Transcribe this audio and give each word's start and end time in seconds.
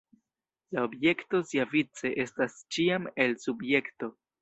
La 0.77 0.85
objekto 0.89 1.43
siavice 1.51 2.13
estas 2.27 2.59
ĉiam 2.75 3.09
“el” 3.27 3.41
subjekto. 3.49 4.15